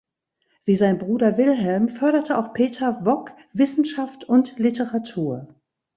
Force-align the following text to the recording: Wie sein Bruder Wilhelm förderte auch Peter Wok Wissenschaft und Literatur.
Wie 0.65 0.77
sein 0.77 0.97
Bruder 0.97 1.37
Wilhelm 1.37 1.87
förderte 1.87 2.39
auch 2.39 2.53
Peter 2.55 3.05
Wok 3.05 3.33
Wissenschaft 3.53 4.23
und 4.23 4.57
Literatur. 4.57 5.53